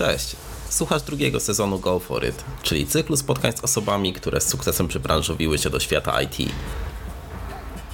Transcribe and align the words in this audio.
Cześć. 0.00 0.36
Słuchasz 0.68 1.02
drugiego 1.02 1.40
sezonu 1.40 1.78
Go 1.78 1.98
For 1.98 2.28
It, 2.28 2.44
czyli 2.62 2.86
cyklu 2.86 3.16
spotkań 3.16 3.52
z 3.52 3.64
osobami, 3.64 4.12
które 4.12 4.40
z 4.40 4.48
sukcesem 4.48 4.88
przybranżowiły 4.88 5.58
się 5.58 5.70
do 5.70 5.80
świata 5.80 6.22
IT. 6.22 6.52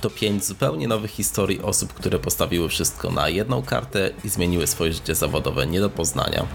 To 0.00 0.10
pięć 0.10 0.44
zupełnie 0.44 0.88
nowych 0.88 1.10
historii 1.10 1.62
osób, 1.62 1.92
które 1.92 2.18
postawiły 2.18 2.68
wszystko 2.68 3.10
na 3.10 3.28
jedną 3.28 3.62
kartę 3.62 4.10
i 4.24 4.28
zmieniły 4.28 4.66
swoje 4.66 4.92
życie 4.92 5.14
zawodowe 5.14 5.66
nie 5.66 5.80
do 5.80 5.90
poznania. 5.90 6.46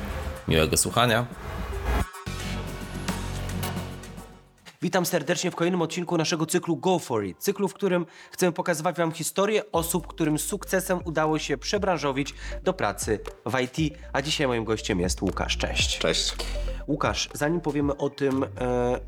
Miłego 0.48 0.78
słuchania. 0.78 1.26
Witam 4.84 5.06
serdecznie 5.06 5.52
w 5.52 5.56
kolejnym 5.56 5.82
odcinku 5.82 6.18
naszego 6.18 6.46
cyklu 6.46 6.78
Go 6.78 7.00
For 7.00 7.26
It. 7.26 7.38
Cyklu, 7.38 7.68
w 7.68 7.74
którym 7.74 8.06
chcemy 8.32 8.52
pokazywać 8.52 8.98
Wam 8.98 9.12
historię 9.12 9.72
osób, 9.72 10.08
którym 10.08 10.40
sukcesem 10.40 11.00
udało 11.06 11.40
się 11.40 11.58
przebranżowić 11.58 12.34
do 12.64 12.74
pracy 12.74 13.20
w 13.46 13.60
IT. 13.60 13.98
A 14.14 14.22
dzisiaj 14.22 14.48
moim 14.48 14.64
gościem 14.64 15.00
jest 15.00 15.22
Łukasz. 15.22 15.58
Cześć. 15.58 16.00
Cześć. 16.00 16.36
Łukasz, 16.92 17.30
zanim 17.34 17.62
powiemy 17.62 17.98
o 17.98 18.10
tym, 18.10 18.44
e, 18.44 18.48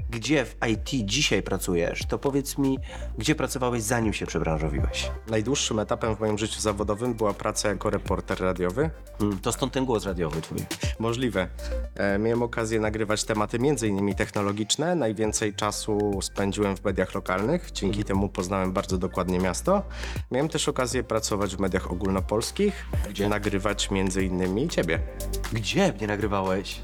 gdzie 0.10 0.46
w 0.46 0.56
IT 0.72 1.06
dzisiaj 1.06 1.44
pracujesz, 1.44 2.06
to 2.06 2.18
powiedz 2.18 2.58
mi, 2.58 2.80
gdzie 3.18 3.36
pracowałeś 3.36 3.84
zanim 3.84 4.14
się 4.14 4.26
przebranżowiłeś? 4.26 5.12
Najdłuższym 5.28 5.80
etapem 5.80 6.16
w 6.16 6.20
moim 6.20 6.38
życiu 6.38 6.62
zawodowym 6.62 7.14
była 7.14 7.34
praca 7.34 7.70
jako 7.70 7.90
reporter 7.90 8.40
radiowy. 8.40 8.90
Hmm, 9.20 9.40
to 9.40 9.52
stąd 9.52 9.74
ten 9.74 9.86
głos 9.86 10.06
radiowy 10.06 10.42
twój. 10.42 10.58
Możliwe. 11.00 11.48
E, 11.96 12.20
miałem 12.20 12.44
okazję 12.44 12.80
nagrywać 12.80 13.24
tematy 13.24 13.58
m.in. 13.58 14.16
technologiczne. 14.16 14.96
Najwięcej 14.96 15.54
czasu 15.54 16.20
spędziłem 16.22 16.78
w 16.78 16.84
mediach 16.84 17.16
lokalnych. 17.16 17.72
Dzięki 17.72 18.04
temu 18.04 18.30
poznałem 18.30 18.74
bardzo 18.74 18.98
dokładnie 18.98 19.40
miasto. 19.40 19.84
Miałem 20.32 20.50
też 20.50 20.70
okazję 20.70 21.04
pracować 21.04 21.56
w 21.56 21.60
mediach 21.60 21.92
ogólnopolskich. 21.92 22.86
Gdzie? 23.10 23.30
Nagrywać 23.30 23.90
m.in. 23.92 24.70
ciebie. 24.70 25.00
Gdzie 25.54 25.94
mnie 25.94 26.08
nagrywałeś? 26.08 26.82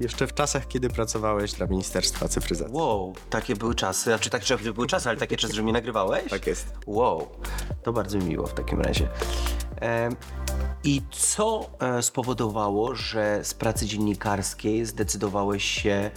Jeszcze 0.00 0.26
w 0.26 0.32
czasach, 0.40 0.68
kiedy 0.68 0.88
pracowałeś 0.88 1.52
dla 1.52 1.66
Ministerstwa 1.66 2.28
Cyfryzacji. 2.28 2.74
Wow, 2.74 3.14
takie 3.30 3.56
były 3.56 3.74
czasy, 3.74 4.04
znaczy 4.04 4.30
tak, 4.30 4.42
że 4.44 4.58
były 4.58 4.86
czasy, 4.86 5.08
ale 5.08 5.18
takie 5.18 5.36
czasy, 5.36 5.54
że 5.54 5.62
mnie 5.62 5.72
nagrywałeś? 5.72 6.30
Tak 6.30 6.46
jest. 6.46 6.72
Wow, 6.86 7.28
to 7.82 7.92
bardzo 7.92 8.18
mi 8.18 8.24
miło 8.24 8.46
w 8.46 8.54
takim 8.54 8.80
razie. 8.80 9.08
I 10.84 11.02
co 11.10 11.70
e, 11.80 12.02
spowodowało, 12.02 12.94
że 12.94 13.44
z 13.44 13.54
pracy 13.54 13.86
dziennikarskiej 13.86 14.86
zdecydowałeś 14.86 15.64
się 15.64 16.10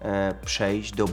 e, 0.00 0.34
przejść 0.44 0.92
do 0.92 1.04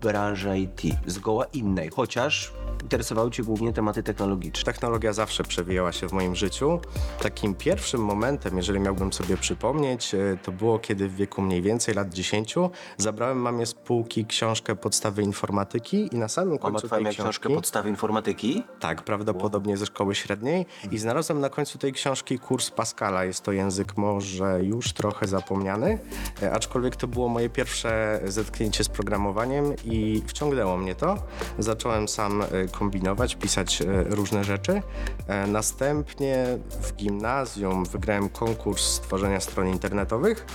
branży 0.00 0.58
IT, 0.58 0.82
zgoła 1.06 1.44
innej, 1.44 1.90
chociaż 1.90 2.52
interesowały 2.86 3.30
Cię 3.30 3.42
głównie 3.42 3.72
tematy 3.72 4.02
technologiczne? 4.02 4.64
Technologia 4.72 5.12
zawsze 5.12 5.44
przewijała 5.44 5.92
się 5.92 6.08
w 6.08 6.12
moim 6.12 6.36
życiu. 6.36 6.80
Takim 7.22 7.54
pierwszym 7.54 8.04
momentem, 8.04 8.56
jeżeli 8.56 8.80
miałbym 8.80 9.12
sobie 9.12 9.36
przypomnieć, 9.36 10.14
e, 10.14 10.18
to 10.42 10.52
było 10.52 10.78
kiedy 10.78 11.08
w 11.08 11.16
wieku 11.16 11.42
mniej 11.42 11.62
więcej 11.62 11.94
lat 11.94 12.14
10 12.14 12.70
zabrałem 12.96 13.38
mamie 13.38 13.66
z 13.66 13.74
półki 13.74 14.26
książkę 14.26 14.76
Podstawy 14.76 15.22
informatyki 15.22 16.14
i 16.14 16.18
na 16.18 16.28
samym 16.28 16.48
Mama 16.48 16.62
końcu 16.62 16.86
Twoja 16.86 17.04
tej 17.04 17.14
książki... 17.14 17.22
książkę 17.22 17.48
Podstawy 17.48 17.88
informatyki? 17.88 18.64
Tak, 18.80 19.02
prawdopodobnie 19.02 19.76
ze 19.76 19.86
szkoły 19.86 20.14
średniej 20.14 20.66
i 20.90 20.98
znalazłem 20.98 21.40
na 21.40 21.50
końcu 21.50 21.78
tej 21.78 21.92
książki 21.92 22.38
kurs 22.38 22.70
Pascala. 22.70 23.24
Jest 23.24 23.40
to 23.42 23.52
język 23.52 23.96
może 23.96 24.64
już 24.64 24.92
trochę 24.92 25.26
zapomniany, 25.26 25.98
e, 26.42 26.52
aczkolwiek 26.52 26.96
to 26.96 27.08
było 27.08 27.28
moje 27.28 27.50
pierwsze 27.50 28.20
zetknięcie 28.24 28.84
z 28.84 28.88
programowaniem 28.88 29.74
i 29.84 30.22
wciągnęło 30.26 30.76
mnie 30.76 30.94
to. 30.94 31.16
Zacząłem 31.58 32.08
sam 32.08 32.42
e, 32.42 32.46
kombinować, 32.78 33.36
pisać 33.36 33.82
e, 33.82 34.04
różne 34.04 34.44
rzeczy. 34.44 34.82
E, 35.28 35.46
Następnie 35.46 36.58
w 36.82 36.96
gimnazjum 36.96 37.84
wygrałem 37.84 38.28
konkurs 38.28 38.84
stworzenia 38.84 39.40
stron 39.40 39.68
internetowych, 39.68 40.46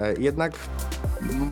e, 0.00 0.14
jednak 0.14 0.52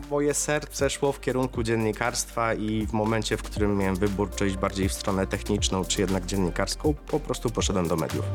moje 0.09 0.33
serce 0.33 0.89
szło 0.89 1.11
w 1.11 1.21
kierunku 1.21 1.63
dziennikarstwa 1.63 2.53
i 2.53 2.87
w 2.87 2.93
momencie, 2.93 3.37
w 3.37 3.43
którym 3.43 3.77
miałem 3.77 3.95
wybór, 3.95 4.29
czy 4.35 4.47
iść 4.47 4.57
bardziej 4.57 4.89
w 4.89 4.93
stronę 4.93 5.27
techniczną, 5.27 5.85
czy 5.85 6.01
jednak 6.01 6.25
dziennikarską, 6.25 6.93
po 7.11 7.19
prostu 7.19 7.49
poszedłem 7.49 7.87
do 7.87 7.95
mediów. 7.95 8.25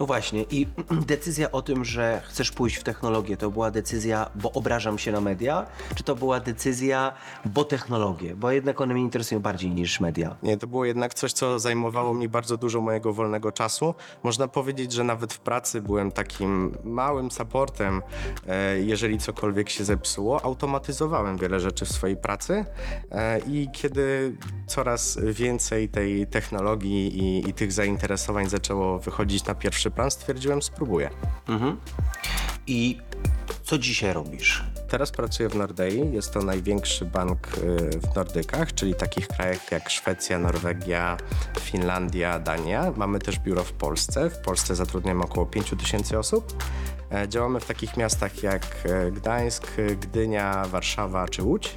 No 0.00 0.06
właśnie, 0.06 0.42
i 0.50 0.66
decyzja 1.06 1.52
o 1.52 1.62
tym, 1.62 1.84
że 1.84 2.22
chcesz 2.24 2.50
pójść 2.50 2.76
w 2.76 2.82
technologię, 2.82 3.36
to 3.36 3.50
była 3.50 3.70
decyzja, 3.70 4.30
bo 4.34 4.52
obrażam 4.52 4.98
się 4.98 5.12
na 5.12 5.20
media, 5.20 5.66
czy 5.94 6.04
to 6.04 6.16
była 6.16 6.40
decyzja, 6.40 7.12
bo 7.44 7.64
technologie? 7.64 8.36
Bo 8.36 8.50
jednak 8.50 8.80
one 8.80 8.94
mnie 8.94 9.02
interesują 9.02 9.40
bardziej 9.40 9.70
niż 9.70 10.00
media. 10.00 10.36
Nie, 10.42 10.56
to 10.56 10.66
było 10.66 10.84
jednak 10.84 11.14
coś, 11.14 11.32
co 11.32 11.58
zajmowało 11.58 12.14
mi 12.14 12.28
bardzo 12.28 12.56
dużo 12.56 12.80
mojego 12.80 13.12
wolnego 13.12 13.52
czasu. 13.52 13.94
Można 14.22 14.48
powiedzieć, 14.48 14.92
że 14.92 15.04
nawet 15.04 15.32
w 15.32 15.40
pracy 15.40 15.82
byłem 15.82 16.12
takim 16.12 16.76
małym 16.84 17.30
supportem, 17.30 18.02
e, 18.46 18.80
jeżeli 18.80 19.18
cokolwiek 19.18 19.70
się 19.70 19.84
zepsuło. 19.84 20.44
Automatyzowałem 20.44 21.36
wiele 21.36 21.60
rzeczy 21.60 21.84
w 21.84 21.92
swojej 21.92 22.16
pracy 22.16 22.64
e, 23.10 23.38
i 23.38 23.68
kiedy 23.72 24.36
coraz 24.66 25.18
więcej 25.24 25.88
tej 25.88 26.26
technologii 26.26 27.18
i, 27.18 27.48
i 27.48 27.52
tych 27.52 27.72
zainteresowań 27.72 28.48
zaczęło 28.48 28.98
wychodzić 28.98 29.44
na 29.44 29.54
pierwszy 29.54 29.89
plan, 29.90 30.10
stwierdziłem, 30.10 30.62
spróbuję. 30.62 31.10
I 32.66 32.98
co 33.62 33.78
dzisiaj 33.78 34.12
robisz? 34.12 34.64
Teraz 34.88 35.10
pracuję 35.10 35.48
w 35.48 35.54
Nordei. 35.54 36.12
Jest 36.12 36.32
to 36.32 36.42
największy 36.42 37.04
bank 37.04 37.48
y, 37.58 37.60
w 38.00 38.14
Nordykach, 38.16 38.74
czyli 38.74 38.94
takich 38.94 39.28
krajach 39.28 39.72
jak 39.72 39.90
Szwecja, 39.90 40.38
Norwegia, 40.38 41.16
Finlandia, 41.60 42.38
Dania. 42.38 42.92
Mamy 42.96 43.18
też 43.18 43.38
biuro 43.38 43.64
w 43.64 43.72
Polsce. 43.72 44.30
W 44.30 44.38
Polsce 44.38 44.74
zatrudniamy 44.74 45.22
około 45.24 45.46
5 45.46 45.70
tysięcy 45.70 46.18
osób. 46.18 46.64
E, 47.12 47.28
Działamy 47.28 47.60
w 47.60 47.66
takich 47.66 47.96
miastach 47.96 48.42
jak 48.42 48.66
e, 48.84 49.10
Gdańsk, 49.10 49.66
Gdynia, 50.00 50.64
Warszawa 50.68 51.28
czy 51.28 51.42
Łódź. 51.42 51.74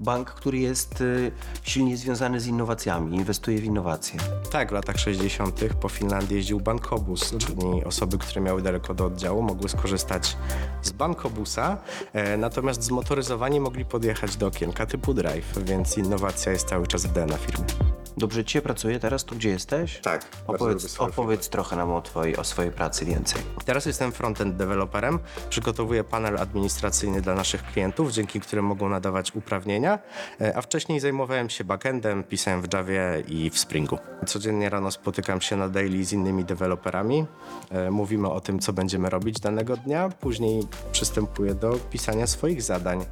Bank, 0.00 0.30
który 0.30 0.58
jest 0.58 1.00
y, 1.00 1.32
silnie 1.62 1.96
związany 1.96 2.40
z 2.40 2.46
innowacjami, 2.46 3.16
inwestuje 3.16 3.58
w 3.58 3.64
innowacje. 3.64 4.20
Tak, 4.50 4.68
w 4.70 4.72
latach 4.72 4.98
60. 4.98 5.60
po 5.80 5.88
Finlandii 5.88 6.36
jeździł 6.36 6.60
bankobus, 6.60 7.34
czyli 7.38 7.84
osoby, 7.84 8.18
które 8.18 8.40
miały 8.40 8.62
daleko 8.62 8.94
do 8.94 9.04
oddziału, 9.04 9.42
mogły 9.42 9.68
skorzystać 9.68 10.36
z 10.82 10.92
bankobusa, 10.92 11.78
e, 12.12 12.36
natomiast 12.36 12.82
zmotoryzowani 12.82 13.60
mogli 13.60 13.84
podjechać 13.84 14.36
do 14.36 14.46
okienka 14.46 14.86
typu 14.86 15.14
drive, 15.14 15.58
więc 15.64 15.98
innowacja 15.98 16.52
jest 16.52 16.68
cały 16.68 16.86
czas 16.86 17.06
w 17.06 17.12
DNA 17.12 17.36
firmy. 17.36 17.99
Dobrze 18.20 18.44
Cię 18.44 18.62
pracuje 18.62 19.00
teraz 19.00 19.24
tu, 19.24 19.34
gdzie 19.34 19.48
jesteś? 19.48 20.00
Tak, 20.00 20.26
Opowiedz, 20.46 21.00
opowiedz 21.00 21.48
trochę 21.48 21.76
nam 21.76 21.92
o, 21.92 22.02
twojej, 22.02 22.36
o 22.36 22.44
swojej 22.44 22.72
pracy 22.72 23.04
więcej. 23.04 23.42
Teraz 23.64 23.86
jestem 23.86 24.12
frontend 24.12 24.56
deweloperem. 24.56 25.18
Przygotowuję 25.50 26.04
panel 26.04 26.38
administracyjny 26.38 27.20
dla 27.20 27.34
naszych 27.34 27.62
klientów, 27.64 28.12
dzięki 28.12 28.40
którym 28.40 28.64
mogą 28.64 28.88
nadawać 28.88 29.34
uprawnienia, 29.36 29.98
e, 30.40 30.56
a 30.56 30.62
wcześniej 30.62 31.00
zajmowałem 31.00 31.50
się 31.50 31.64
backendem, 31.64 32.24
pisałem 32.24 32.62
w 32.62 32.74
Javie 32.74 33.22
i 33.28 33.50
w 33.50 33.58
Springu. 33.58 33.98
Codziennie 34.26 34.70
rano 34.70 34.90
spotykam 34.90 35.40
się 35.40 35.56
na 35.56 35.68
daily 35.68 36.04
z 36.04 36.12
innymi 36.12 36.44
deweloperami. 36.44 37.26
E, 37.70 37.90
Mówimy 37.90 38.28
o 38.30 38.40
tym, 38.40 38.58
co 38.58 38.72
będziemy 38.72 39.10
robić 39.10 39.40
danego 39.40 39.76
dnia. 39.76 40.08
Później 40.08 40.62
przystępuję 40.92 41.54
do 41.54 41.72
pisania 41.72 42.26
swoich 42.26 42.62
zadań. 42.62 43.04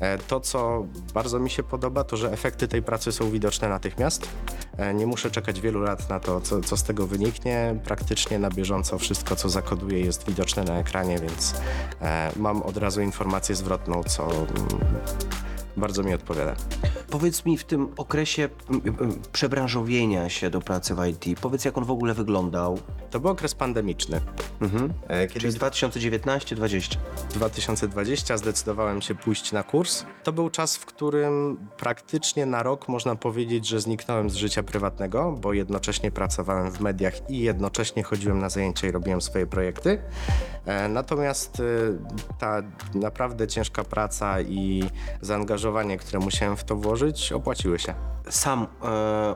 E, 0.00 0.18
To, 0.18 0.40
co 0.40 0.86
bardzo 1.14 1.38
mi 1.38 1.50
się 1.50 1.62
podoba, 1.62 2.04
to 2.04 2.16
że 2.16 2.32
efekty 2.32 2.68
tej 2.68 2.82
pracy 2.82 3.12
są 3.12 3.30
widoczne 3.30 3.68
natychmiast. 3.68 4.28
E, 4.78 4.94
Nie 4.94 5.06
muszę 5.06 5.30
czekać 5.30 5.60
wielu 5.60 5.80
lat 5.80 6.08
na 6.08 6.20
to, 6.20 6.40
co, 6.40 6.60
co 6.60 6.76
z 6.76 6.82
tego 6.82 7.06
wyniknie. 7.06 7.76
Praktycznie 7.84 8.38
na 8.38 8.50
bieżąco 8.50 8.98
wszystko, 8.98 9.36
co 9.36 9.48
zakoduję, 9.48 10.00
jest 10.00 10.26
widoczne 10.26 10.64
na 10.64 10.78
ekranie, 10.78 11.18
więc 11.18 11.54
e, 12.02 12.32
mam 12.36 12.62
od 12.62 12.76
razu 12.76 13.02
informację 13.02 13.54
zwrotną, 13.54 14.04
co 14.04 14.24
mm, 14.26 14.46
bardzo 15.76 16.02
mi 16.02 16.14
odpowiada. 16.14 16.54
Powiedz 17.10 17.44
mi 17.44 17.58
w 17.58 17.64
tym 17.64 17.88
okresie 17.96 18.48
m, 18.70 18.80
m, 19.00 19.20
przebranżowienia 19.32 20.28
się 20.28 20.50
do 20.50 20.60
pracy 20.60 20.94
w 20.94 21.06
IT, 21.06 21.40
powiedz 21.40 21.64
jak 21.64 21.78
on 21.78 21.84
w 21.84 21.90
ogóle 21.90 22.14
wyglądał. 22.14 22.78
To 23.10 23.20
był 23.20 23.30
okres 23.30 23.54
pandemiczny. 23.54 24.20
E, 25.08 25.26
Kiedy 25.26 25.40
Czyli 25.40 25.52
2019-20. 25.52 26.96
2020 27.34 28.36
zdecydowałem 28.36 29.02
się 29.02 29.14
pójść 29.14 29.52
na 29.52 29.62
kurs. 29.62 30.04
To 30.22 30.32
był 30.32 30.50
czas, 30.50 30.76
w 30.76 30.86
którym 30.86 31.56
praktycznie 31.76 32.46
na 32.46 32.62
rok 32.62 32.88
można 32.88 33.16
powiedzieć, 33.16 33.68
że 33.68 33.80
zniknąłem 33.80 34.30
z 34.30 34.34
życia 34.34 34.62
prywatnego, 34.62 35.32
bo 35.40 35.52
jednocześnie 35.52 36.10
pracowałem 36.10 36.70
w 36.72 36.80
mediach 36.80 37.30
i 37.30 37.38
jednocześnie 37.38 38.02
chodziłem 38.02 38.38
na 38.38 38.48
zajęcia 38.48 38.88
i 38.88 38.90
robiłem 38.90 39.20
swoje 39.20 39.46
projekty. 39.46 40.02
E, 40.66 40.88
Natomiast 40.88 41.60
e, 41.60 41.64
ta 42.38 42.62
naprawdę 42.94 43.46
ciężka 43.48 43.84
praca 43.84 44.40
i 44.40 44.84
zaangażowanie, 45.20 45.63
które 45.98 46.18
musiałem 46.18 46.56
w 46.56 46.64
to 46.64 46.76
włożyć, 46.76 47.32
opłaciły 47.32 47.78
się. 47.78 47.94
Sam 48.30 48.66
e, 48.82 49.34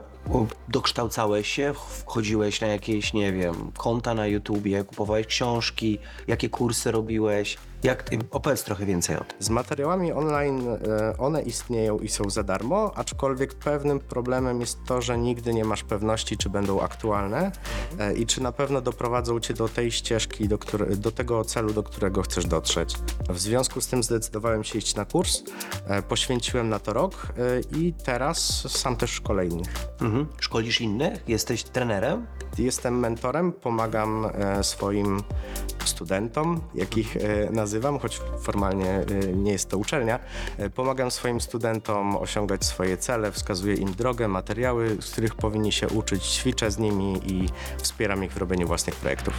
dokształcałeś 0.67 1.47
się, 1.47 1.73
wchodziłeś 2.05 2.61
na 2.61 2.67
jakieś, 2.67 3.13
nie 3.13 3.33
wiem, 3.33 3.71
konta 3.77 4.13
na 4.13 4.27
YouTubie, 4.27 4.83
kupowałeś 4.83 5.27
książki, 5.27 5.99
jakie 6.27 6.49
kursy 6.49 6.91
robiłeś? 6.91 7.57
Jak, 7.83 8.03
ty- 8.03 8.19
opowiedz 8.31 8.63
trochę 8.63 8.85
więcej 8.85 9.15
o 9.15 9.19
tym. 9.23 9.37
Z 9.39 9.49
materiałami 9.49 10.11
online 10.11 10.67
e, 10.67 11.17
one 11.17 11.41
istnieją 11.41 11.99
i 11.99 12.09
są 12.09 12.29
za 12.29 12.43
darmo, 12.43 12.91
aczkolwiek 12.95 13.53
pewnym 13.53 13.99
problemem 13.99 14.59
jest 14.61 14.79
to, 14.85 15.01
że 15.01 15.17
nigdy 15.17 15.53
nie 15.53 15.65
masz 15.65 15.83
pewności, 15.83 16.37
czy 16.37 16.49
będą 16.49 16.79
aktualne 16.81 17.51
e, 17.99 18.13
i 18.13 18.25
czy 18.25 18.43
na 18.43 18.51
pewno 18.51 18.81
doprowadzą 18.81 19.39
cię 19.39 19.53
do 19.53 19.69
tej 19.69 19.91
ścieżki, 19.91 20.47
do, 20.47 20.57
które, 20.57 20.85
do 20.85 21.11
tego 21.11 21.45
celu, 21.45 21.73
do 21.73 21.83
którego 21.83 22.21
chcesz 22.21 22.45
dotrzeć. 22.45 22.95
W 23.29 23.39
związku 23.39 23.81
z 23.81 23.87
tym 23.87 24.03
zdecydowałem 24.03 24.63
się 24.63 24.77
iść 24.79 24.95
na 24.95 25.05
kurs, 25.05 25.43
e, 25.87 26.01
poświęciłem 26.01 26.69
na 26.69 26.79
to 26.79 26.93
rok 26.93 27.27
i 27.77 27.93
teraz 28.03 28.67
sam 28.71 28.95
też 28.95 29.11
szkolę 29.11 29.45
innych. 29.47 29.87
Mhm. 30.19 30.37
Szkolisz 30.39 30.81
innych? 30.81 31.23
Jesteś 31.27 31.63
trenerem? 31.63 32.27
Jestem 32.57 32.99
mentorem, 32.99 33.51
pomagam 33.51 34.25
e, 34.25 34.63
swoim 34.63 35.23
studentom, 35.85 36.61
jakich 36.75 37.17
e, 37.17 37.19
nazywam, 37.51 37.99
choć 37.99 38.21
formalnie 38.41 38.89
e, 38.89 39.05
nie 39.33 39.51
jest 39.51 39.69
to 39.69 39.77
uczelnia. 39.77 40.19
E, 40.57 40.69
pomagam 40.69 41.11
swoim 41.11 41.41
studentom 41.41 42.17
osiągać 42.17 42.65
swoje 42.65 42.97
cele, 42.97 43.31
wskazuję 43.31 43.75
im 43.75 43.91
drogę, 43.91 44.27
materiały, 44.27 44.97
z 45.01 45.11
których 45.11 45.35
powinni 45.35 45.71
się 45.71 45.87
uczyć, 45.87 46.23
ćwiczę 46.23 46.71
z 46.71 46.77
nimi 46.77 47.21
i 47.25 47.49
wspieram 47.77 48.23
ich 48.23 48.33
w 48.33 48.37
robieniu 48.37 48.67
własnych 48.67 48.95
projektów. 48.95 49.33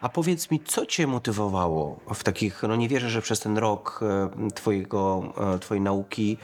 A 0.00 0.08
powiedz 0.08 0.50
mi, 0.50 0.60
co 0.60 0.86
cię 0.86 1.06
motywowało 1.06 2.00
w 2.14 2.24
takich, 2.24 2.62
no 2.62 2.76
nie 2.76 2.88
wierzę, 2.88 3.10
że 3.10 3.22
przez 3.22 3.40
ten 3.40 3.58
rok 3.58 4.00
twojego, 4.54 5.22
twojej 5.60 5.80
nauki 5.80 6.38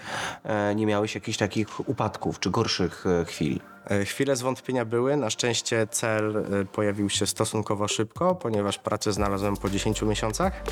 nie 0.77 0.87
miałeś 0.87 1.15
jakichś 1.15 1.39
takich 1.39 1.89
upadków 1.89 2.41
czy 2.41 2.51
gorszych 2.51 3.05
chwil? 3.27 3.61
E, 3.91 4.05
Chwile 4.05 4.37
zwątpienia 4.37 4.85
były, 4.85 5.17
na 5.17 5.31
szczęście 5.31 5.87
cel 5.91 6.37
e, 6.37 6.65
pojawił 6.65 7.11
się 7.11 7.27
stosunkowo 7.27 7.89
szybko, 7.89 8.35
ponieważ 8.35 8.79
pracę 8.79 9.13
znalazłem 9.13 9.57
po 9.57 9.71
10 9.71 10.03
miesiącach. 10.03 10.63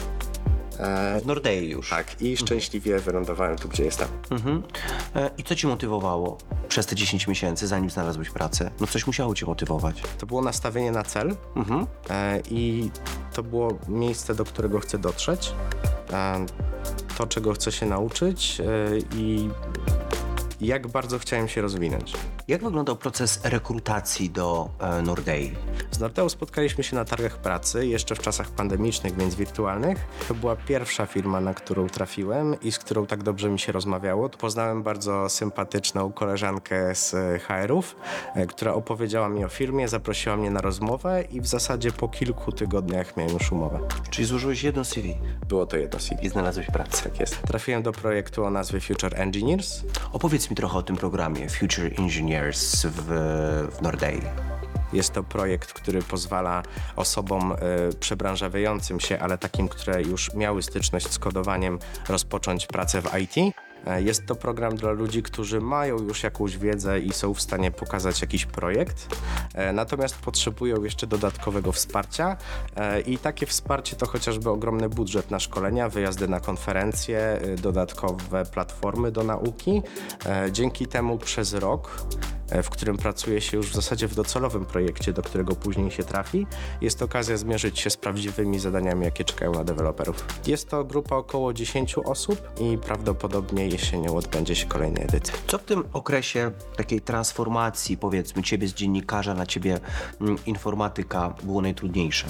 E, 0.79 1.21
W 1.21 1.27
Nordei 1.27 1.71
już. 1.71 1.91
tak, 1.91 2.23
i 2.23 2.37
szczęśliwie 2.37 2.99
wylądowałem 2.99 3.57
tu, 3.59 3.69
gdzie 3.69 3.85
jestem. 3.85 4.09
Mhm. 4.31 4.63
E, 5.17 5.31
I 5.39 5.43
co 5.43 5.55
cię 5.55 5.69
motywowało 5.69 6.39
przez 6.69 6.87
te 6.87 6.97
10 6.97 7.27
miesięcy, 7.27 7.67
zanim 7.67 7.91
znalazłeś 7.91 8.31
pracę? 8.31 8.71
No 8.81 8.87
coś 8.87 9.07
musiało 9.07 9.35
cię 9.35 9.47
motywować. 9.47 10.03
To 10.19 10.27
było 10.27 10.43
nastawienie 10.43 10.91
na 10.93 11.03
cel 11.03 11.37
Mhm. 11.57 11.87
e, 12.11 12.41
i 12.51 12.91
to 13.33 13.43
było 13.43 13.79
miejsce, 13.89 14.35
do 14.35 14.45
którego 14.45 14.81
chcę 14.81 14.99
dotrzeć, 14.99 15.53
e, 16.13 16.47
to, 17.19 17.27
czego 17.27 17.53
chcę 17.53 17.73
się 17.73 17.87
nauczyć 17.87 18.59
i 19.17 19.49
jak 20.61 20.87
bardzo 20.89 21.19
chciałem 21.19 21.49
się 21.49 21.61
rozwinąć. 21.63 22.13
Jak 22.49 22.65
wyglądał 22.65 22.97
proces 22.97 23.41
rekrutacji 23.45 24.31
do 24.31 24.69
e, 24.79 25.03
Nordei? 25.03 25.53
Z 25.91 25.99
Norteu 25.99 26.29
spotkaliśmy 26.29 26.85
się 26.85 26.97
na 26.97 27.05
targach 27.05 27.39
pracy, 27.39 27.87
jeszcze 27.87 28.15
w 28.15 28.19
czasach 28.19 28.51
pandemicznych, 28.51 29.17
więc 29.17 29.35
wirtualnych. 29.35 29.99
To 30.29 30.35
była 30.35 30.57
pierwsza 30.57 31.07
firma, 31.07 31.41
na 31.41 31.55
którą 31.55 31.89
trafiłem 31.89 32.61
i 32.61 32.73
z 32.73 32.79
którą 32.79 33.07
tak 33.07 33.23
dobrze 33.23 33.51
mi 33.51 33.59
się 33.59 33.73
rozmawiało. 33.73 34.29
Poznałem 34.29 34.83
bardzo 34.83 35.29
sympatyczną 35.29 36.13
koleżankę 36.13 36.95
z 36.95 37.15
e, 37.15 37.39
HR-ów, 37.39 37.97
e, 38.35 38.47
która 38.47 38.75
opowiedziała 38.75 39.29
mi 39.29 39.45
o 39.45 39.49
firmie, 39.49 39.89
zaprosiła 39.89 40.37
mnie 40.37 40.51
na 40.51 40.61
rozmowę 40.61 41.25
i 41.31 41.41
w 41.41 41.47
zasadzie 41.47 41.93
po 41.93 42.09
kilku 42.09 42.53
tygodniach 42.53 43.17
miałem 43.17 43.35
już 43.35 43.53
umowę. 43.53 43.81
Czyli 44.11 44.27
złożyłeś 44.27 44.63
jedno 44.63 44.85
CV 44.85 45.17
Było 45.49 45.67
to 45.67 45.77
jedno 45.77 46.01
CV. 46.01 46.27
i 46.27 46.29
znalazłeś 46.29 46.67
pracę. 46.67 47.03
Tak 47.03 47.21
jest. 47.21 47.43
Trafiłem 47.43 47.83
do 47.83 47.93
projektu 47.93 48.45
o 48.45 48.51
nazwie 48.51 48.81
Future 48.81 49.21
Engineers. 49.21 49.83
Opowiedz 50.13 50.51
mi 50.51 50.57
trochę 50.57 50.79
o 50.79 50.83
tym 50.83 50.97
programie 50.97 51.49
Future 51.49 51.91
Engineers 52.39 52.87
w, 52.87 53.05
w 53.79 53.83
Nordei. 53.83 54.21
Jest 54.93 55.13
to 55.13 55.23
projekt, 55.23 55.73
który 55.73 56.03
pozwala 56.03 56.63
osobom 56.97 57.53
e, 57.53 57.57
przebranżawiającym 58.01 59.01
się, 59.01 59.19
ale 59.19 59.39
takim, 59.39 59.69
które 59.69 60.03
już 60.03 60.35
miały 60.35 60.63
styczność 60.63 61.13
z 61.13 61.19
kodowaniem, 61.19 61.79
rozpocząć 62.09 62.67
pracę 62.67 63.03
w 63.03 63.19
IT. 63.19 63.55
E, 63.87 64.03
Jest 64.03 64.27
to 64.27 64.35
program 64.35 64.77
dla 64.77 64.91
ludzi, 64.91 65.23
którzy 65.23 65.61
mają 65.61 65.99
już 65.99 66.23
jakąś 66.23 66.59
wiedzę 66.59 67.01
i 67.01 67.13
są 67.13 67.35
w 67.35 67.41
stanie 67.41 67.71
pokazać 67.71 68.21
jakiś 68.21 68.47
projekt, 68.47 69.17
e, 69.55 69.73
natomiast 69.73 70.19
potrzebują 70.19 70.85
jeszcze 70.85 71.07
dodatkowego 71.07 71.73
wsparcia 71.73 72.37
e, 72.77 73.01
i 73.01 73.19
takie 73.19 73.47
wsparcie 73.47 73.97
to 73.97 74.07
chociażby 74.07 74.51
ogromny 74.51 74.89
budżet 74.89 75.31
na 75.31 75.41
szkolenia, 75.41 75.89
wyjazdy 75.89 76.29
na 76.29 76.41
konferencje, 76.41 77.41
dodatkowe 77.63 78.45
platformy 78.45 79.13
do 79.13 79.25
nauki. 79.25 79.83
Dzięki 80.53 80.87
temu 80.87 81.19
przez 81.19 81.55
rok 81.55 82.07
w 82.63 82.71
którym 82.71 82.97
pracuje 82.97 83.41
się 83.41 83.57
już 83.57 83.71
w 83.71 83.75
zasadzie 83.75 84.09
w 84.09 84.15
docelowym 84.15 84.65
projekcie, 84.65 85.13
do 85.13 85.23
którego 85.23 85.57
później 85.57 85.91
się 85.91 86.05
trafi, 86.05 86.47
jest 86.81 87.03
okazja 87.03 87.37
zmierzyć 87.37 87.79
się 87.79 87.91
z 87.91 87.97
prawdziwymi 87.97 88.59
zadaniami, 88.59 89.05
jakie 89.05 89.25
czekają 89.25 89.53
na 89.53 89.65
deweloperów. 89.65 90.27
Jest 90.47 90.69
to 90.69 90.85
grupa 90.85 91.17
około 91.17 91.53
10 91.53 91.99
osób 91.99 92.49
i 92.61 92.79
prawdopodobnie 92.79 93.67
jesienią 93.67 94.17
odbędzie 94.17 94.57
się 94.57 94.67
kolejna 94.67 95.01
edycja. 95.01 95.35
Co 95.47 95.59
w 95.59 95.63
tym 95.63 95.85
okresie 95.93 96.51
takiej 96.77 97.01
transformacji, 97.01 97.97
powiedzmy, 97.97 98.43
ciebie 98.43 98.69
z 98.69 98.75
dziennikarza 98.75 99.35
na 99.35 99.47
ciebie 99.47 99.81
mm, 100.21 100.37
informatyka 100.47 101.35
było 101.43 101.63
najtrudniejsze? 101.63 102.27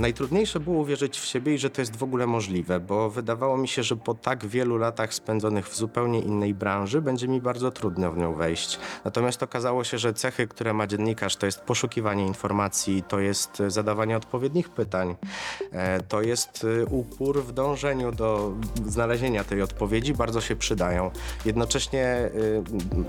Najtrudniejsze 0.00 0.60
było 0.60 0.80
uwierzyć 0.80 1.18
w 1.18 1.24
siebie 1.24 1.54
i 1.54 1.58
że 1.58 1.70
to 1.70 1.82
jest 1.82 1.96
w 1.96 2.02
ogóle 2.02 2.26
możliwe, 2.26 2.80
bo 2.80 3.10
wydawało 3.10 3.56
mi 3.56 3.68
się, 3.68 3.82
że 3.82 3.96
po 3.96 4.14
tak 4.14 4.46
wielu 4.46 4.78
latach 4.78 5.14
spędzonych 5.14 5.68
w 5.68 5.76
zupełnie 5.76 6.20
innej 6.20 6.54
branży 6.54 7.02
będzie 7.02 7.28
mi 7.28 7.40
bardzo 7.40 7.70
trudno 7.70 8.12
w 8.12 8.18
nią 8.18 8.34
wejść. 8.34 8.78
Natomiast 9.04 9.42
okazało 9.42 9.84
się, 9.84 9.98
że 9.98 10.14
cechy, 10.14 10.46
które 10.46 10.72
ma 10.72 10.86
dziennikarz, 10.86 11.36
to 11.36 11.46
jest 11.46 11.60
poszukiwanie 11.60 12.26
informacji, 12.26 13.02
to 13.08 13.20
jest 13.20 13.62
zadawanie 13.68 14.16
odpowiednich 14.16 14.68
pytań, 14.68 15.16
to 16.08 16.22
jest 16.22 16.66
e, 16.82 16.86
upór 16.86 17.44
w 17.44 17.52
dążeniu 17.52 18.12
do 18.12 18.52
znalezienia 18.86 19.44
tej 19.44 19.62
odpowiedzi, 19.62 20.14
bardzo 20.14 20.40
się 20.40 20.56
przydają. 20.56 21.10
Jednocześnie 21.44 22.04
e, 22.04 22.30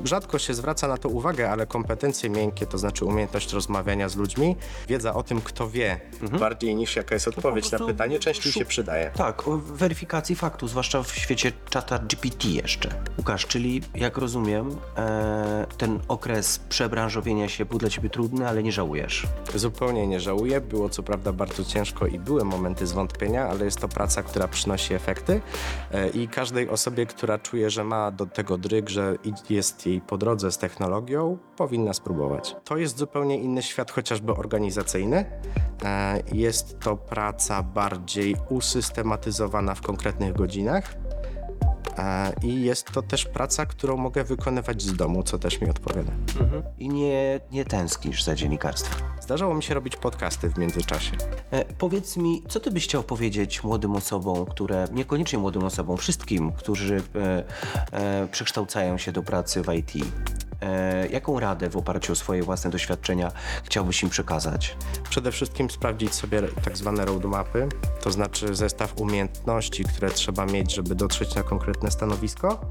rzadko 0.03 0.39
się 0.39 0.53
zwraca 0.53 0.87
na 0.87 0.97
to 0.97 1.09
uwagę, 1.09 1.51
ale 1.51 1.67
kompetencje 1.67 2.29
miękkie, 2.29 2.65
to 2.65 2.77
znaczy 2.77 3.05
umiejętność 3.05 3.53
rozmawiania 3.53 4.09
z 4.09 4.15
ludźmi, 4.15 4.55
wiedza 4.87 5.13
o 5.13 5.23
tym, 5.23 5.41
kto 5.41 5.69
wie, 5.69 5.99
bardziej 6.39 6.75
niż 6.75 6.95
jaka 6.95 7.15
jest 7.15 7.27
odpowiedź 7.27 7.71
na 7.71 7.79
pytanie, 7.79 8.19
częściej 8.19 8.51
się 8.51 8.65
przydaje. 8.65 9.11
Tak, 9.15 9.47
o 9.47 9.57
weryfikacji 9.57 10.35
faktu, 10.35 10.67
zwłaszcza 10.67 11.03
w 11.03 11.11
świecie 11.11 11.51
czata 11.69 11.99
GPT 11.99 12.47
jeszcze. 12.47 12.89
Łukasz, 13.17 13.45
czyli 13.45 13.81
jak 13.95 14.17
rozumiem, 14.17 14.77
e, 14.97 15.65
ten 15.77 15.99
okres 16.07 16.59
przebranżowienia 16.59 17.49
się 17.49 17.65
był 17.65 17.79
dla 17.79 17.89
ciebie 17.89 18.09
trudny, 18.09 18.47
ale 18.47 18.63
nie 18.63 18.71
żałujesz. 18.71 19.27
Zupełnie 19.55 20.07
nie 20.07 20.19
żałuję. 20.19 20.61
Było 20.61 20.89
co 20.89 21.03
prawda 21.03 21.33
bardzo 21.33 21.65
ciężko 21.65 22.07
i 22.07 22.19
były 22.19 22.45
momenty 22.51 22.87
zwątpienia, 22.87 23.47
ale 23.47 23.65
jest 23.65 23.79
to 23.79 23.87
praca, 23.87 24.23
która 24.23 24.47
przynosi 24.47 24.93
efekty 24.93 25.41
e, 25.91 26.07
i 26.09 26.27
każdej 26.27 26.69
osobie, 26.69 27.05
która 27.05 27.37
czuje, 27.39 27.69
że 27.69 27.83
ma 27.83 28.11
do 28.11 28.25
tego 28.25 28.57
dryg, 28.57 28.89
że 28.89 29.15
jest 29.49 29.85
jej 29.85 30.01
po 30.01 30.17
drodze 30.17 30.51
z 30.51 30.57
technologią, 30.57 31.37
powinna 31.57 31.93
spróbować. 31.93 32.55
To 32.65 32.77
jest 32.77 32.97
zupełnie 32.97 33.37
inny 33.37 33.61
świat, 33.63 33.91
chociażby 33.91 34.31
organizacyjny. 34.35 35.25
E, 35.83 36.21
Jest 36.31 36.79
to 36.79 36.97
praca 36.97 37.63
bardziej 37.63 38.35
usystematyzowana 38.49 39.75
w 39.75 39.81
konkretnych 39.81 40.33
godzinach. 40.33 40.93
E, 41.97 42.33
I 42.43 42.61
jest 42.61 42.91
to 42.91 43.01
też 43.01 43.25
praca, 43.25 43.65
którą 43.65 43.97
mogę 43.97 44.23
wykonywać 44.23 44.81
z 44.81 44.93
domu, 44.93 45.23
co 45.23 45.39
też 45.39 45.61
mi 45.61 45.69
odpowiada. 45.69 46.11
I 46.79 46.89
nie, 46.89 47.39
nie 47.51 47.65
tęsknisz 47.65 48.23
za 48.23 48.35
dziennikarstwem. 48.35 49.10
Zdarzało 49.31 49.55
mi 49.55 49.63
się 49.63 49.73
robić 49.73 49.95
podcasty 49.95 50.49
w 50.49 50.57
międzyczasie. 50.57 51.11
E, 51.51 51.65
powiedz 51.65 52.17
mi, 52.17 52.43
co 52.47 52.59
ty 52.59 52.71
byś 52.71 52.83
chciał 52.83 53.03
powiedzieć 53.03 53.63
młodym 53.63 53.95
osobom, 53.95 54.45
które, 54.45 54.87
niekoniecznie 54.91 55.39
młodym 55.39 55.63
osobom, 55.63 55.97
wszystkim, 55.97 56.51
którzy 56.51 57.01
e, 57.15 57.43
e, 57.91 58.27
przekształcają 58.31 58.97
się 58.97 59.11
do 59.11 59.23
pracy 59.23 59.61
w 59.61 59.73
IT? 59.73 60.05
E, 60.61 61.07
jaką 61.07 61.39
radę 61.39 61.69
w 61.69 61.77
oparciu 61.77 62.13
o 62.13 62.15
swoje 62.15 62.43
własne 62.43 62.69
doświadczenia 62.69 63.31
chciałbyś 63.63 64.03
im 64.03 64.09
przekazać? 64.09 64.77
Przede 65.09 65.31
wszystkim 65.31 65.69
sprawdzić 65.69 66.13
sobie 66.13 66.41
tak 66.63 66.77
zwane 66.77 67.05
roadmapy, 67.05 67.69
to 68.01 68.11
znaczy 68.11 68.55
zestaw 68.55 69.01
umiejętności, 69.01 69.83
które 69.83 70.09
trzeba 70.09 70.45
mieć, 70.45 70.75
żeby 70.75 70.95
dotrzeć 70.95 71.35
na 71.35 71.43
konkretne 71.43 71.91
stanowisko. 71.91 72.61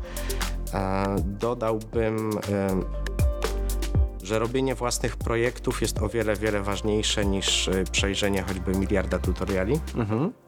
E, 0.75 1.17
Dodałbym, 1.19 2.31
że 4.31 4.39
robienie 4.39 4.75
własnych 4.75 5.17
projektów 5.17 5.83
jest 5.83 6.03
o 6.03 6.09
wiele, 6.09 6.37
wiele 6.37 6.63
ważniejsze 6.63 7.27
niż 7.27 7.69
e, 7.69 7.85
przejrzenie 7.93 8.43
choćby 8.43 8.73
miliarda 8.79 9.19
tutoriali, 9.19 9.81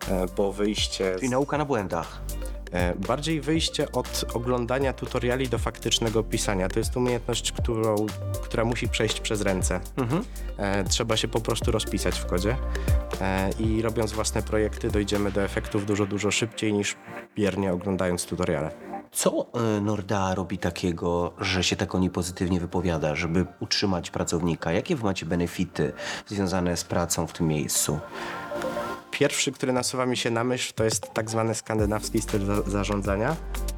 e, 0.08 0.26
bo 0.36 0.52
wyjście... 0.52 1.14
Czyli 1.18 1.30
nauka 1.30 1.58
na 1.58 1.64
błędach. 1.64 2.20
E, 2.72 2.94
Bardziej 2.94 3.40
wyjście 3.40 3.92
od 3.92 4.24
oglądania 4.34 4.92
tutoriali 4.92 5.48
do 5.48 5.58
faktycznego 5.58 6.22
pisania. 6.22 6.68
To 6.68 6.78
jest 6.78 6.96
umiejętność, 6.96 7.52
którą, 7.52 7.96
która 8.42 8.64
musi 8.64 8.88
przejść 8.88 9.20
przez 9.20 9.40
ręce. 9.40 9.80
E, 10.58 10.84
Trzeba 10.84 11.16
się 11.16 11.28
po 11.28 11.40
prostu 11.40 11.70
rozpisać 11.72 12.18
w 12.18 12.26
kodzie 12.26 12.56
i 13.58 13.82
robiąc 13.82 14.12
własne 14.12 14.42
projekty 14.42 14.90
dojdziemy 14.90 15.32
do 15.32 15.42
efektów 15.42 15.86
dużo, 15.86 16.06
dużo 16.06 16.30
szybciej 16.30 16.72
niż 16.72 16.96
biernie 17.36 17.72
oglądając 17.72 18.26
tutoriale. 18.26 18.91
Co 19.12 19.46
e, 19.54 19.80
Norda 19.80 20.34
robi 20.34 20.58
takiego, 20.58 21.32
że 21.38 21.64
się 21.64 21.76
tak 21.76 21.94
o 21.94 21.98
niej 21.98 22.10
pozytywnie 22.10 22.60
wypowiada, 22.60 23.14
żeby 23.14 23.46
utrzymać 23.60 24.10
pracownika? 24.10 24.72
Jakie 24.72 24.96
wy 24.96 25.04
macie 25.04 25.26
benefity 25.26 25.92
związane 26.26 26.76
z 26.76 26.84
pracą 26.84 27.26
w 27.26 27.32
tym 27.32 27.46
miejscu? 27.46 28.00
Pierwszy, 29.12 29.52
który 29.52 29.72
nasuwa 29.72 30.06
mi 30.06 30.16
się 30.16 30.30
na 30.30 30.44
myśl, 30.44 30.72
to 30.74 30.84
jest 30.84 31.12
tak 31.14 31.30
zwany 31.30 31.54
skandynawski 31.54 32.22
styl 32.22 32.46
za- 32.46 32.62
zarządzania. 32.62 33.36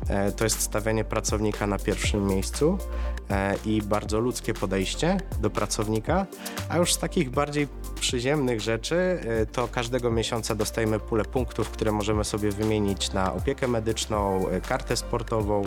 E, 0.08 0.32
To 0.32 0.44
jest 0.44 0.60
stawianie 0.60 1.04
pracownika 1.04 1.66
na 1.66 1.78
pierwszym 1.78 2.26
miejscu 2.26 2.78
e, 3.30 3.54
i 3.66 3.82
bardzo 3.82 4.20
ludzkie 4.20 4.54
podejście 4.54 5.16
do 5.40 5.50
pracownika. 5.50 6.26
A 6.68 6.76
już 6.78 6.92
z 6.92 6.98
takich 6.98 7.30
bardziej 7.30 7.68
przyziemnych 8.00 8.60
rzeczy, 8.60 8.96
e, 8.96 9.46
to 9.46 9.68
każdego 9.68 10.10
miesiąca 10.10 10.54
dostajemy 10.54 11.00
pulę 11.00 11.24
punktów, 11.24 11.70
które 11.70 11.92
możemy 11.92 12.24
sobie 12.24 12.50
wymienić 12.50 13.12
na 13.12 13.32
opiekę 13.34 13.68
medyczną, 13.68 14.44
kartę 14.68 14.96
sportową, 14.96 15.62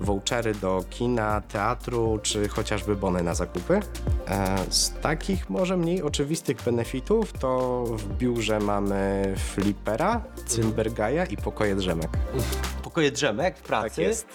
vouchery 0.00 0.54
do 0.54 0.84
kina, 0.90 1.40
teatru, 1.40 2.18
czy 2.22 2.48
chociażby 2.48 2.96
bony 2.96 3.22
na 3.22 3.34
zakupy. 3.34 3.80
Z 4.70 4.90
takich 5.00 5.50
może 5.50 5.76
mniej 5.76 6.02
oczywistych 6.02 6.56
benefitów 6.64 7.32
to 7.32 7.84
w 7.88 8.08
biurze 8.16 8.58
mamy 8.60 9.11
flipera, 9.36 10.20
cymbergaja 10.46 11.24
i 11.26 11.36
pokoje 11.36 11.74
drzemek. 11.74 12.10
Pokoje 12.82 13.10
drzemek 13.10 13.58
w 13.58 13.62
pracy? 13.62 13.88
Tak 13.88 13.98
jest. 13.98 14.26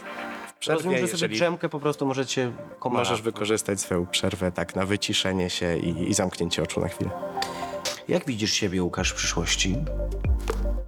W 0.48 0.53
przerwie, 0.60 0.77
Rozumiem, 0.77 0.98
że 1.00 1.07
sobie 1.07 1.12
jeżeli 1.15 1.36
drzemkę 1.36 1.69
po 1.69 1.79
prostu 1.79 2.05
możecie 2.05 2.51
komara. 2.79 3.00
możesz 3.03 3.22
wykorzystać 3.22 3.81
swoją 3.81 4.05
przerwę 4.05 4.51
tak 4.51 4.75
na 4.75 4.86
wyciszenie 4.86 5.50
się 5.50 5.77
i, 5.77 6.10
i 6.10 6.13
zamknięcie 6.13 6.63
oczu 6.63 6.79
na 6.79 6.88
chwilę. 6.88 7.10
Jak 8.07 8.25
widzisz 8.25 8.53
siebie, 8.53 8.84
Łukasz, 8.84 9.12
w 9.12 9.15
przyszłości? 9.15 9.75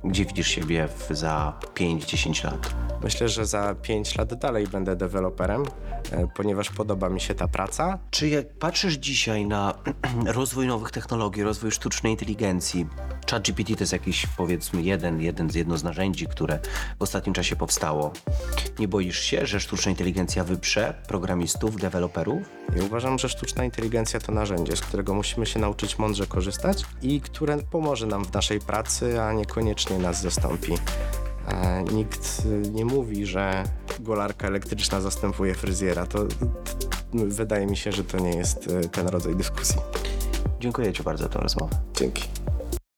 Gdzie 0.03 0.25
widzisz 0.25 0.47
siebie 0.47 0.87
w, 0.87 1.15
za 1.15 1.53
5-10 1.75 2.45
lat? 2.45 2.73
Myślę, 3.03 3.29
że 3.29 3.45
za 3.45 3.75
5 3.81 4.17
lat 4.17 4.33
dalej 4.33 4.67
będę 4.67 4.95
deweloperem, 4.95 5.63
e, 6.11 6.27
ponieważ 6.35 6.69
podoba 6.69 7.09
mi 7.09 7.21
się 7.21 7.35
ta 7.35 7.47
praca. 7.47 7.99
Czy 8.11 8.27
jak 8.29 8.53
patrzysz 8.53 8.93
dzisiaj 8.93 9.45
na 9.45 9.73
rozwój 10.25 10.67
nowych 10.67 10.91
technologii, 10.91 11.43
rozwój 11.43 11.71
sztucznej 11.71 12.11
inteligencji, 12.13 12.87
ChatGPT 13.31 13.75
to 13.75 13.79
jest 13.79 13.93
jakiś 13.93 14.27
powiedzmy 14.37 14.81
jeden, 14.81 15.21
jeden 15.21 15.49
z 15.49 15.55
jedno 15.55 15.77
z 15.77 15.83
narzędzi, 15.83 16.27
które 16.27 16.59
w 16.99 17.01
ostatnim 17.01 17.33
czasie 17.33 17.55
powstało. 17.55 18.11
Nie 18.79 18.87
boisz 18.87 19.19
się, 19.19 19.45
że 19.45 19.59
sztuczna 19.59 19.91
inteligencja 19.91 20.43
wyprze 20.43 20.93
programistów, 21.07 21.75
deweloperów? 21.75 22.41
Ja 22.75 22.83
uważam, 22.83 23.19
że 23.19 23.29
sztuczna 23.29 23.65
inteligencja 23.65 24.19
to 24.19 24.31
narzędzie, 24.31 24.75
z 24.75 24.81
którego 24.81 25.13
musimy 25.13 25.45
się 25.45 25.59
nauczyć 25.59 25.99
mądrze 25.99 26.27
korzystać 26.27 26.85
i 27.01 27.21
które 27.21 27.57
pomoże 27.57 28.05
nam 28.07 28.25
w 28.25 28.33
naszej 28.33 28.59
pracy, 28.59 29.21
a 29.21 29.33
niekoniecznie 29.33 29.99
nas 29.99 30.21
zastąpi. 30.21 30.73
E, 31.47 31.83
Nikt 31.83 32.41
nie 32.71 32.85
mówi, 32.85 33.25
że 33.25 33.63
golarka 33.99 34.47
elektryczna 34.47 35.01
zastępuje 35.01 35.55
fryzjera. 35.55 36.05
To, 36.05 36.25
wydaje 37.13 37.65
mi 37.65 37.77
się, 37.77 37.91
że 37.91 38.03
to 38.03 38.19
nie 38.19 38.35
jest 38.37 38.67
y, 38.67 38.89
ten 38.89 39.07
rodzaj 39.07 39.35
dyskusji. 39.35 39.81
Dziękuję 40.59 40.93
Ci 40.93 41.03
bardzo 41.03 41.23
za 41.23 41.29
tę 41.29 41.39
rozmowę. 41.39 41.75
Dzięki. 41.93 42.23